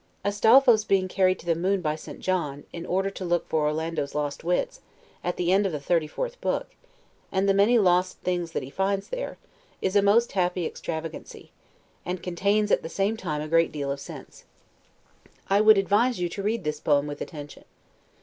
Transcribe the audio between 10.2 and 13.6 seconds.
happy extravagancy, and contains, at the same time, a